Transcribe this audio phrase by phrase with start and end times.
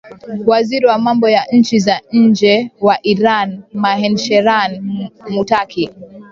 [0.47, 4.81] waziri wa mambo ya nchi za nje wa iran manseheran
[5.29, 5.89] mutaki